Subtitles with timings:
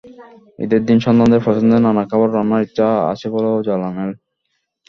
[0.59, 4.09] ঈদের দিন সন্তানদের পছন্দের নানা খাবার রান্নার ইচ্ছা আছে বলেও জানালেন।